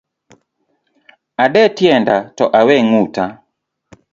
[1.43, 3.25] Ade tienda to awe nguta